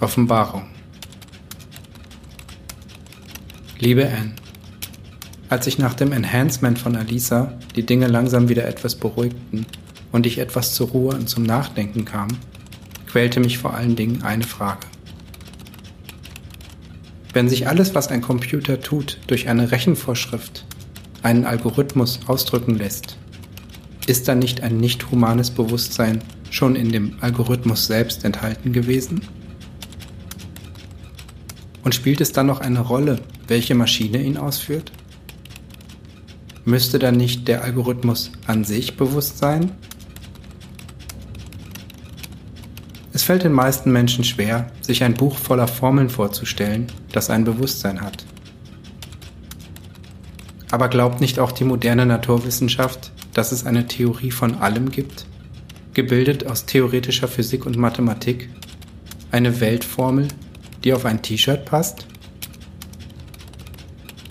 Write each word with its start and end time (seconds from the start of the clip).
Offenbarung 0.00 0.64
Liebe 3.78 4.08
Anne, 4.08 4.32
als 5.48 5.66
sich 5.66 5.78
nach 5.78 5.94
dem 5.94 6.12
Enhancement 6.12 6.78
von 6.78 6.96
Alisa 6.96 7.52
die 7.76 7.84
Dinge 7.84 8.06
langsam 8.06 8.48
wieder 8.48 8.66
etwas 8.66 8.94
beruhigten 8.94 9.66
und 10.10 10.26
ich 10.26 10.38
etwas 10.38 10.74
zur 10.74 10.88
Ruhe 10.88 11.14
und 11.14 11.28
zum 11.28 11.42
Nachdenken 11.42 12.04
kam, 12.04 12.28
quälte 13.06 13.40
mich 13.40 13.58
vor 13.58 13.74
allen 13.74 13.94
Dingen 13.94 14.22
eine 14.22 14.44
Frage. 14.44 14.86
Wenn 17.32 17.48
sich 17.48 17.68
alles, 17.68 17.94
was 17.94 18.08
ein 18.08 18.20
Computer 18.22 18.80
tut, 18.80 19.18
durch 19.26 19.48
eine 19.48 19.70
Rechenvorschrift, 19.70 20.64
einen 21.22 21.44
Algorithmus 21.44 22.20
ausdrücken 22.26 22.76
lässt, 22.78 23.16
ist 24.06 24.28
dann 24.28 24.38
nicht 24.38 24.62
ein 24.62 24.76
nicht 24.76 25.10
humanes 25.10 25.50
Bewusstsein 25.50 26.22
schon 26.50 26.74
in 26.76 26.90
dem 26.90 27.16
Algorithmus 27.20 27.86
selbst 27.86 28.24
enthalten 28.24 28.72
gewesen? 28.72 29.20
Und 31.84 31.94
spielt 31.94 32.22
es 32.22 32.32
dann 32.32 32.46
noch 32.46 32.60
eine 32.60 32.80
Rolle, 32.80 33.20
welche 33.46 33.74
Maschine 33.74 34.22
ihn 34.22 34.38
ausführt? 34.38 34.90
Müsste 36.64 36.98
dann 36.98 37.16
nicht 37.16 37.46
der 37.46 37.62
Algorithmus 37.62 38.32
an 38.46 38.64
sich 38.64 38.96
bewusst 38.96 39.36
sein? 39.36 39.70
Es 43.12 43.22
fällt 43.22 43.44
den 43.44 43.52
meisten 43.52 43.92
Menschen 43.92 44.24
schwer, 44.24 44.72
sich 44.80 45.04
ein 45.04 45.14
Buch 45.14 45.36
voller 45.36 45.68
Formeln 45.68 46.08
vorzustellen, 46.08 46.86
das 47.12 47.28
ein 47.28 47.44
Bewusstsein 47.44 48.00
hat. 48.00 48.24
Aber 50.70 50.88
glaubt 50.88 51.20
nicht 51.20 51.38
auch 51.38 51.52
die 51.52 51.64
moderne 51.64 52.06
Naturwissenschaft, 52.06 53.12
dass 53.34 53.52
es 53.52 53.66
eine 53.66 53.86
Theorie 53.86 54.30
von 54.30 54.56
allem 54.56 54.90
gibt, 54.90 55.26
gebildet 55.92 56.46
aus 56.46 56.64
theoretischer 56.64 57.28
Physik 57.28 57.66
und 57.66 57.76
Mathematik, 57.76 58.48
eine 59.30 59.60
Weltformel, 59.60 60.28
die 60.84 60.92
auf 60.92 61.04
ein 61.04 61.22
T-Shirt 61.22 61.64
passt? 61.64 62.06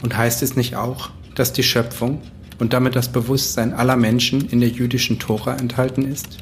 Und 0.01 0.15
heißt 0.15 0.43
es 0.43 0.55
nicht 0.55 0.75
auch, 0.75 1.09
dass 1.35 1.53
die 1.53 1.63
Schöpfung 1.63 2.21
und 2.59 2.73
damit 2.73 2.95
das 2.95 3.11
Bewusstsein 3.11 3.73
aller 3.73 3.95
Menschen 3.95 4.47
in 4.49 4.59
der 4.59 4.69
jüdischen 4.69 5.19
Tora 5.19 5.55
enthalten 5.55 6.05
ist? 6.05 6.37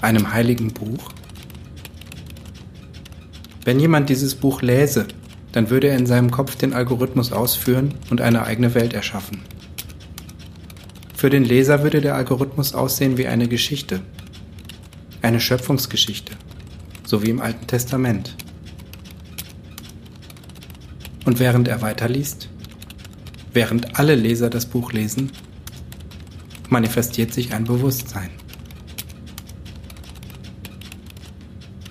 Einem 0.00 0.32
heiligen 0.32 0.72
Buch? 0.72 1.12
Wenn 3.64 3.80
jemand 3.80 4.08
dieses 4.08 4.34
Buch 4.34 4.62
läse, 4.62 5.06
dann 5.52 5.70
würde 5.70 5.88
er 5.88 5.96
in 5.96 6.06
seinem 6.06 6.30
Kopf 6.30 6.56
den 6.56 6.72
Algorithmus 6.72 7.32
ausführen 7.32 7.94
und 8.10 8.20
eine 8.20 8.44
eigene 8.44 8.74
Welt 8.74 8.94
erschaffen. 8.94 9.42
Für 11.14 11.28
den 11.28 11.44
Leser 11.44 11.82
würde 11.82 12.00
der 12.00 12.14
Algorithmus 12.14 12.74
aussehen 12.74 13.18
wie 13.18 13.26
eine 13.26 13.46
Geschichte, 13.46 14.00
eine 15.22 15.40
Schöpfungsgeschichte, 15.40 16.32
so 17.04 17.22
wie 17.22 17.30
im 17.30 17.40
Alten 17.40 17.66
Testament. 17.66 18.36
Und 21.24 21.38
während 21.38 21.68
er 21.68 21.82
weiterliest, 21.82 22.48
während 23.52 23.98
alle 23.98 24.14
Leser 24.14 24.50
das 24.50 24.66
Buch 24.66 24.92
lesen, 24.92 25.30
manifestiert 26.68 27.34
sich 27.34 27.52
ein 27.52 27.64
Bewusstsein. 27.64 28.30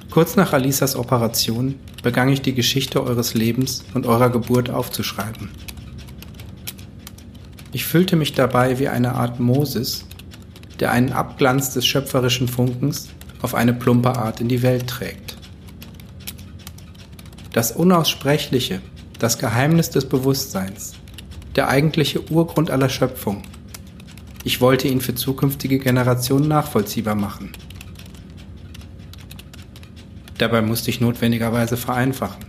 Kurz 0.09 0.35
nach 0.35 0.53
Alisas 0.53 0.95
Operation 0.95 1.75
begann 2.01 2.29
ich 2.29 2.41
die 2.41 2.55
Geschichte 2.55 3.03
eures 3.03 3.35
Lebens 3.35 3.83
und 3.93 4.07
eurer 4.07 4.29
Geburt 4.29 4.69
aufzuschreiben. 4.69 5.49
Ich 7.71 7.85
fühlte 7.85 8.15
mich 8.15 8.33
dabei 8.33 8.79
wie 8.79 8.87
eine 8.87 9.13
Art 9.13 9.39
Moses, 9.39 10.05
der 10.79 10.91
einen 10.91 11.11
Abglanz 11.11 11.73
des 11.73 11.85
schöpferischen 11.85 12.47
Funkens 12.47 13.09
auf 13.41 13.53
eine 13.53 13.73
plumpe 13.73 14.15
Art 14.15 14.41
in 14.41 14.47
die 14.47 14.63
Welt 14.63 14.87
trägt. 14.87 15.37
Das 17.53 17.71
Unaussprechliche 17.71 18.81
das 19.19 19.37
Geheimnis 19.37 19.89
des 19.89 20.07
Bewusstseins, 20.07 20.93
der 21.55 21.67
eigentliche 21.67 22.31
Urgrund 22.31 22.71
aller 22.71 22.89
Schöpfung. 22.89 23.43
Ich 24.45 24.61
wollte 24.61 24.87
ihn 24.87 25.01
für 25.01 25.13
zukünftige 25.13 25.77
Generationen 25.77 26.47
nachvollziehbar 26.47 27.15
machen. 27.15 27.51
Dabei 30.37 30.61
musste 30.61 30.89
ich 30.89 31.01
notwendigerweise 31.01 31.75
vereinfachen. 31.75 32.45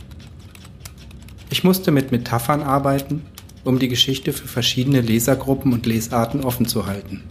Ich 1.50 1.64
musste 1.64 1.90
mit 1.90 2.12
Metaphern 2.12 2.62
arbeiten, 2.62 3.22
um 3.64 3.80
die 3.80 3.88
Geschichte 3.88 4.32
für 4.32 4.46
verschiedene 4.46 5.00
Lesergruppen 5.00 5.72
und 5.72 5.86
Lesarten 5.86 6.44
offen 6.44 6.66
zu 6.66 6.86
halten. 6.86 7.24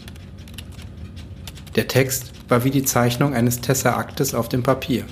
Der 1.77 1.87
Text 1.87 2.33
war 2.49 2.65
wie 2.65 2.71
die 2.71 2.83
Zeichnung 2.83 3.33
eines 3.33 3.61
Tesseraktes 3.61 4.33
auf 4.33 4.49
dem 4.49 4.63
Papier. 4.63 5.05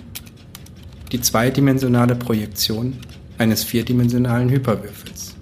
Die 1.13 1.21
zweidimensionale 1.21 2.15
Projektion 2.15 2.97
eines 3.37 3.63
vierdimensionalen 3.63 4.49
Hyperwürfels. 4.49 5.35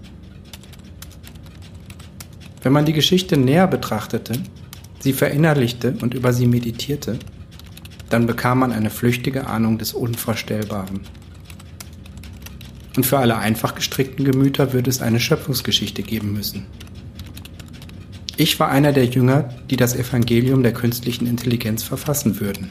Wenn 2.61 2.73
man 2.73 2.85
die 2.85 2.93
Geschichte 2.93 3.37
näher 3.37 3.67
betrachtete, 3.67 4.39
sie 4.99 5.13
verinnerlichte 5.13 5.95
und 6.01 6.13
über 6.13 6.33
sie 6.33 6.47
meditierte, 6.47 7.19
dann 8.09 8.25
bekam 8.25 8.59
man 8.59 8.71
eine 8.71 8.89
flüchtige 8.89 9.47
Ahnung 9.47 9.77
des 9.77 9.93
Unvorstellbaren. 9.93 11.01
Und 12.95 13.05
für 13.05 13.19
alle 13.19 13.37
einfach 13.37 13.75
gestrickten 13.75 14.25
Gemüter 14.25 14.73
würde 14.73 14.89
es 14.89 15.01
eine 15.01 15.19
Schöpfungsgeschichte 15.19 16.01
geben 16.01 16.33
müssen. 16.33 16.65
Ich 18.37 18.59
war 18.59 18.69
einer 18.69 18.93
der 18.93 19.05
Jünger, 19.05 19.49
die 19.69 19.77
das 19.77 19.95
Evangelium 19.95 20.63
der 20.63 20.73
künstlichen 20.73 21.25
Intelligenz 21.27 21.83
verfassen 21.83 22.39
würden. 22.39 22.69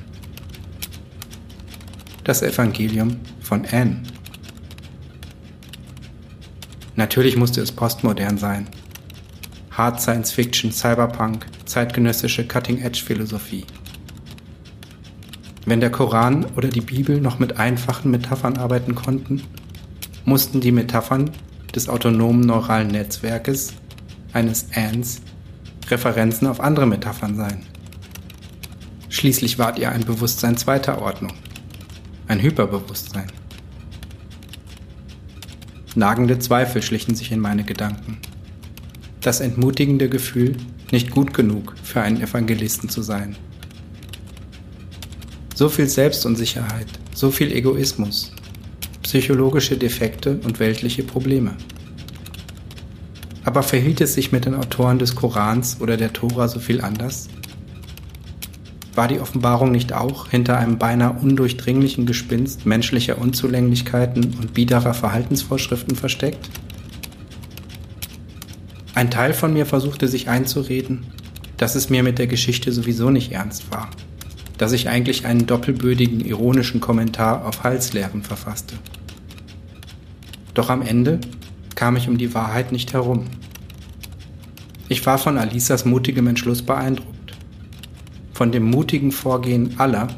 Das 2.24 2.42
Evangelium 2.42 3.16
von 3.40 3.64
Anne. 3.70 4.02
Natürlich 6.97 7.37
musste 7.37 7.60
es 7.60 7.72
postmodern 7.72 8.38
sein. 8.38 8.69
Hard 9.71 10.00
Science 10.00 10.31
Fiction, 10.31 10.71
Cyberpunk, 10.71 11.47
zeitgenössische 11.65 12.47
Cutting-Edge-Philosophie. 12.47 13.65
Wenn 15.66 15.81
der 15.81 15.91
Koran 15.91 16.47
oder 16.56 16.69
die 16.69 16.81
Bibel 16.81 17.21
noch 17.21 17.38
mit 17.38 17.59
einfachen 17.59 18.10
Metaphern 18.10 18.59
arbeiten 18.59 18.94
konnten, 18.94 19.43
mussten 20.25 20.60
die 20.60 20.72
Metaphern 20.72 21.31
des 21.75 21.88
autonomen 21.88 22.43
neuralen 22.43 22.88
Netzwerkes, 22.88 23.72
eines 24.32 24.66
ANS, 24.75 25.22
Referenzen 25.88 26.47
auf 26.47 26.61
andere 26.61 26.87
Metaphern 26.87 27.37
sein. 27.37 27.65
Schließlich 29.09 29.59
wart 29.59 29.78
ihr 29.78 29.91
ein 29.91 30.05
Bewusstsein 30.05 30.56
zweiter 30.56 31.00
Ordnung, 31.00 31.32
ein 32.28 32.41
Hyperbewusstsein. 32.41 33.26
Nagende 35.97 36.41
Zweifel 36.41 36.82
schlichen 36.82 37.15
sich 37.15 37.31
in 37.31 37.38
meine 37.38 37.62
Gedanken. 37.62 38.19
Das 39.21 39.38
entmutigende 39.41 40.09
Gefühl, 40.09 40.56
nicht 40.91 41.12
gut 41.12 41.32
genug 41.32 41.75
für 41.84 42.00
einen 42.00 42.21
Evangelisten 42.21 42.88
zu 42.88 43.00
sein. 43.03 43.37
So 45.55 45.69
viel 45.69 45.87
Selbstunsicherheit, 45.87 46.88
so 47.15 47.31
viel 47.31 47.53
Egoismus, 47.53 48.32
psychologische 49.05 49.77
Defekte 49.77 50.41
und 50.44 50.59
weltliche 50.59 51.05
Probleme. 51.05 51.55
Aber 53.44 53.62
verhielt 53.62 54.00
es 54.00 54.15
sich 54.15 54.32
mit 54.32 54.47
den 54.47 54.56
Autoren 54.56 54.99
des 54.99 55.15
Korans 55.15 55.81
oder 55.81 55.97
der 55.97 56.12
Tora 56.12 56.49
so 56.49 56.59
viel 56.59 56.81
anders? 56.81 57.28
War 58.94 59.09
die 59.09 59.19
Offenbarung 59.19 59.72
nicht 59.72 59.93
auch 59.93 60.29
hinter 60.29 60.56
einem 60.58 60.79
beinahe 60.79 61.14
undurchdringlichen 61.14 62.06
Gespinst 62.06 62.64
menschlicher 62.64 63.19
Unzulänglichkeiten 63.19 64.37
und 64.38 64.55
biederer 64.55 64.94
Verhaltensvorschriften 64.94 65.96
versteckt? 65.96 66.49
Ein 68.94 69.11
Teil 69.11 69.35
von 69.35 69.52
mir 69.52 69.67
versuchte 69.67 70.06
sich 70.06 70.29
einzureden, 70.29 71.06
dass 71.56 71.75
es 71.75 71.91
mir 71.91 72.05
mit 72.05 72.20
der 72.20 72.29
Geschichte 72.29 72.70
sowieso 72.70 73.11
nicht 73.11 73.32
ernst 73.32 73.73
war, 73.73 73.91
dass 74.58 74.70
ich 74.70 74.88
eigentlich 74.88 75.26
einen 75.26 75.47
doppelbödigen, 75.47 76.20
ironischen 76.20 76.81
Kommentar 76.81 77.44
auf 77.44 77.64
Halslehren 77.64 78.23
verfasste. 78.23 78.76
Doch 80.55 80.70
am 80.70 80.82
Ende 80.82 81.19
kam 81.75 81.97
ich 81.97 82.08
um 82.08 82.17
die 82.17 82.32
Wahrheit 82.32 82.70
nicht 82.70 82.93
herum. 82.93 83.25
Ich 84.88 85.05
war 85.05 85.19
von 85.19 85.37
Alisas 85.38 85.85
mutigem 85.85 86.29
Entschluss 86.29 86.62
beeindruckt 86.62 87.13
von 88.34 88.52
dem 88.52 88.64
mutigen 88.64 89.12
Vorgehen 89.12 89.78
aller, 89.78 90.08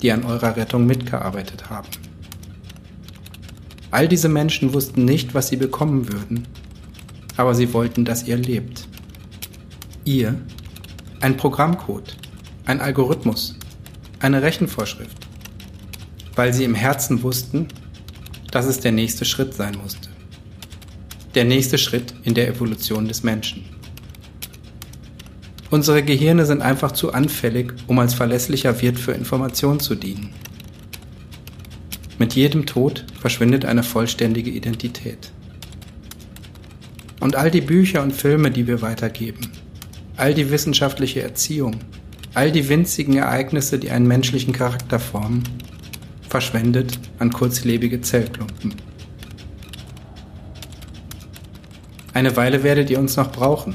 die 0.00 0.12
an 0.12 0.24
eurer 0.24 0.56
Rettung 0.56 0.86
mitgearbeitet 0.86 1.68
haben. 1.68 1.88
All 3.90 4.08
diese 4.08 4.28
Menschen 4.28 4.72
wussten 4.72 5.04
nicht, 5.04 5.34
was 5.34 5.48
sie 5.48 5.56
bekommen 5.56 6.12
würden, 6.12 6.46
aber 7.36 7.54
sie 7.54 7.72
wollten, 7.72 8.04
dass 8.04 8.26
ihr 8.26 8.36
lebt. 8.36 8.88
Ihr, 10.04 10.40
ein 11.20 11.36
Programmcode, 11.36 12.16
ein 12.64 12.80
Algorithmus, 12.80 13.56
eine 14.20 14.42
Rechenvorschrift, 14.42 15.26
weil 16.34 16.52
sie 16.52 16.64
im 16.64 16.74
Herzen 16.74 17.22
wussten, 17.22 17.68
dass 18.50 18.66
es 18.66 18.80
der 18.80 18.92
nächste 18.92 19.24
Schritt 19.24 19.54
sein 19.54 19.76
musste. 19.82 20.08
Der 21.34 21.44
nächste 21.44 21.78
Schritt 21.78 22.14
in 22.22 22.34
der 22.34 22.48
Evolution 22.48 23.08
des 23.08 23.24
Menschen. 23.24 23.64
Unsere 25.74 26.04
Gehirne 26.04 26.46
sind 26.46 26.62
einfach 26.62 26.92
zu 26.92 27.12
anfällig, 27.14 27.72
um 27.88 27.98
als 27.98 28.14
verlässlicher 28.14 28.80
Wirt 28.80 28.96
für 28.96 29.10
Informationen 29.10 29.80
zu 29.80 29.96
dienen. 29.96 30.32
Mit 32.16 32.34
jedem 32.34 32.64
Tod 32.64 33.04
verschwindet 33.20 33.64
eine 33.64 33.82
vollständige 33.82 34.50
Identität. 34.50 35.32
Und 37.18 37.34
all 37.34 37.50
die 37.50 37.60
Bücher 37.60 38.04
und 38.04 38.12
Filme, 38.12 38.52
die 38.52 38.68
wir 38.68 38.82
weitergeben, 38.82 39.50
all 40.16 40.32
die 40.32 40.48
wissenschaftliche 40.52 41.22
Erziehung, 41.22 41.80
all 42.34 42.52
die 42.52 42.68
winzigen 42.68 43.16
Ereignisse, 43.16 43.80
die 43.80 43.90
einen 43.90 44.06
menschlichen 44.06 44.52
Charakter 44.52 45.00
formen, 45.00 45.42
verschwendet 46.28 47.00
an 47.18 47.32
kurzlebige 47.32 48.00
Zellklumpen. 48.00 48.76
Eine 52.12 52.36
Weile 52.36 52.62
werdet 52.62 52.90
ihr 52.90 53.00
uns 53.00 53.16
noch 53.16 53.32
brauchen. 53.32 53.74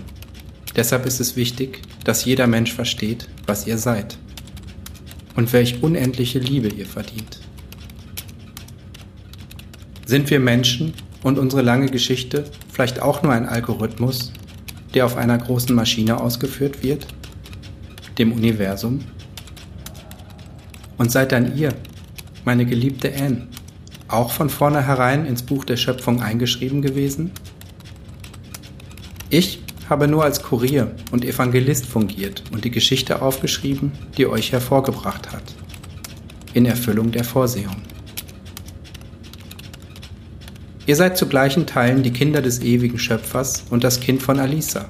Deshalb 0.78 1.06
ist 1.06 1.20
es 1.20 1.36
wichtig, 1.36 1.82
dass 2.04 2.26
jeder 2.26 2.48
Mensch 2.48 2.74
versteht, 2.74 3.28
was 3.46 3.68
ihr 3.68 3.78
seid 3.78 4.18
und 5.36 5.54
welch 5.54 5.84
unendliche 5.84 6.40
Liebe 6.40 6.68
ihr 6.70 6.86
verdient. 6.86 7.40
Sind 10.06 10.30
wir 10.30 10.40
Menschen 10.40 10.94
und 11.24 11.38
unsere 11.38 11.62
lange 11.62 11.88
Geschichte 11.88 12.46
vielleicht 12.72 13.02
auch 13.02 13.22
nur 13.22 13.32
ein 13.32 13.48
Algorithmus, 13.48 14.32
der 14.94 15.06
auf 15.06 15.18
einer 15.18 15.38
großen 15.38 15.76
Maschine 15.76 16.20
ausgeführt 16.20 16.82
wird, 16.82 17.06
dem 18.18 18.32
Universum? 18.32 19.02
Und 20.98 21.12
seid 21.12 21.32
dann 21.32 21.56
ihr, 21.56 21.74
meine 22.44 22.66
geliebte 22.66 23.14
Anne, 23.16 23.48
auch 24.08 24.32
von 24.32 24.50
vornherein 24.50 25.26
ins 25.26 25.44
Buch 25.44 25.64
der 25.64 25.78
Schöpfung 25.78 26.22
eingeschrieben 26.22 26.82
gewesen? 26.82 27.32
Ich 29.30 29.62
habe 29.90 30.08
nur 30.08 30.24
als 30.24 30.44
Kurier 30.44 30.92
und 31.12 31.26
Evangelist 31.26 31.88
fungiert 31.88 32.44
und 32.52 32.64
die 32.64 32.72
Geschichte 32.72 33.22
aufgeschrieben, 33.22 33.92
die 34.18 34.28
euch 34.28 34.52
hervorgebracht 34.52 35.32
hat, 35.32 35.44
in 36.54 36.66
Erfüllung 36.66 37.12
der 37.12 37.24
Vorsehung. 37.24 37.76
Ihr 40.86 40.96
seid 40.96 41.18
zu 41.18 41.28
gleichen 41.28 41.66
Teilen 41.66 42.04
die 42.04 42.14
Kinder 42.14 42.42
des 42.42 42.62
ewigen 42.62 43.00
Schöpfers 43.00 43.66
und 43.70 43.84
das 43.84 44.00
Kind 44.00 44.22
von 44.22 44.40
Alisa, 44.40 44.90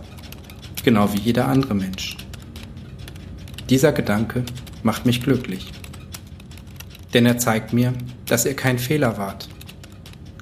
genau 0.83 1.11
wie 1.13 1.19
jeder 1.19 1.47
andere 1.47 1.75
Mensch. 1.75 2.17
Dieser 3.69 3.91
Gedanke 3.91 4.43
macht 4.83 5.05
mich 5.05 5.21
glücklich, 5.21 5.71
denn 7.13 7.25
er 7.25 7.37
zeigt 7.37 7.73
mir, 7.73 7.93
dass 8.25 8.45
ihr 8.45 8.55
kein 8.55 8.79
Fehler 8.79 9.17
wart. 9.17 9.47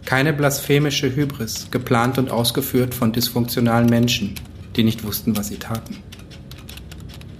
Keine 0.05 0.31
blasphemische 0.31 1.13
Hybris, 1.13 1.69
geplant 1.69 2.17
und 2.17 2.31
ausgeführt 2.31 2.93
von 2.93 3.11
dysfunktionalen 3.11 3.89
Menschen, 3.89 4.35
die 4.77 4.83
nicht 4.83 5.03
wussten, 5.03 5.35
was 5.35 5.47
sie 5.47 5.57
taten. 5.57 5.97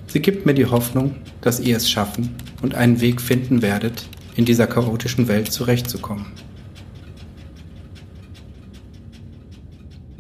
Sie 0.08 0.22
gibt 0.22 0.46
mir 0.46 0.54
die 0.54 0.66
Hoffnung, 0.66 1.16
dass 1.42 1.60
ihr 1.60 1.78
es 1.78 1.90
schaffen 1.90 2.36
und 2.62 2.76
einen 2.76 3.00
Weg 3.02 3.22
finden 3.22 3.62
werdet, 3.62 4.08
in 4.36 4.46
dieser 4.46 4.68
chaotischen 4.68 5.28
Welt 5.28 5.52
zurechtzukommen. 5.52 6.26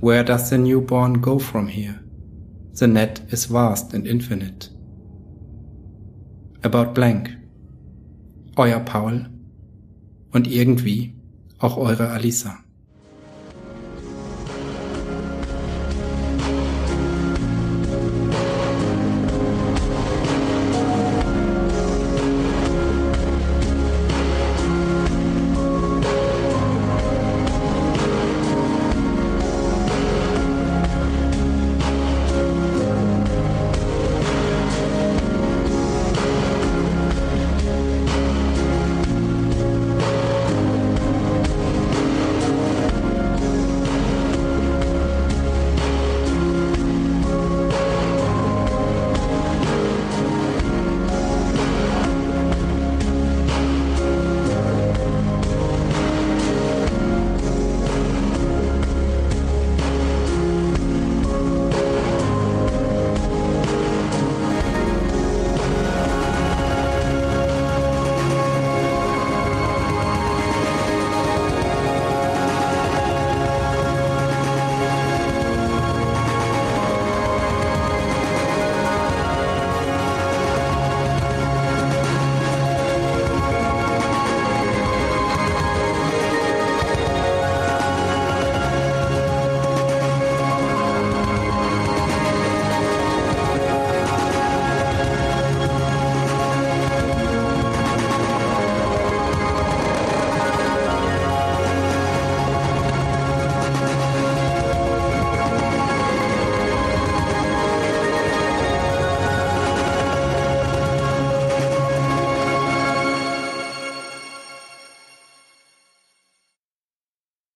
Where 0.01 0.23
does 0.23 0.49
the 0.49 0.57
newborn 0.57 1.21
go 1.21 1.39
from 1.39 1.67
here? 1.67 1.99
The 2.73 2.87
net 2.87 3.21
is 3.29 3.51
vast 3.51 3.93
and 3.95 4.05
infinite. 4.05 4.69
About 6.61 6.93
blank. 6.93 7.35
Euer 8.55 8.79
Paul 8.79 9.29
und 10.31 10.47
irgendwie 10.47 11.15
auch 11.59 11.77
eure 11.77 12.09
Alisa. 12.09 12.57